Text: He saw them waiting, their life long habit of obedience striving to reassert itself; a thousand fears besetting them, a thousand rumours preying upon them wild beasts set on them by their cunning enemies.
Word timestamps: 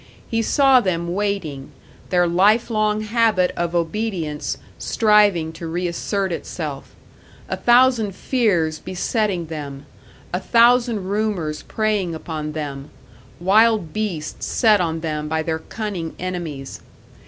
He 0.31 0.41
saw 0.41 0.79
them 0.79 1.13
waiting, 1.13 1.69
their 2.09 2.25
life 2.25 2.71
long 2.71 3.01
habit 3.01 3.51
of 3.55 3.75
obedience 3.75 4.57
striving 4.79 5.51
to 5.53 5.67
reassert 5.67 6.31
itself; 6.31 6.95
a 7.47 7.55
thousand 7.55 8.15
fears 8.15 8.79
besetting 8.79 9.45
them, 9.45 9.85
a 10.33 10.39
thousand 10.39 11.03
rumours 11.03 11.61
preying 11.61 12.15
upon 12.15 12.53
them 12.53 12.89
wild 13.39 13.93
beasts 13.93 14.43
set 14.47 14.81
on 14.81 15.01
them 15.01 15.27
by 15.27 15.43
their 15.43 15.59
cunning 15.59 16.15
enemies. 16.17 16.81